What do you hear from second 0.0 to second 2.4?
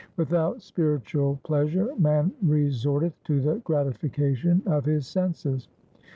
Without spiritual pleasure man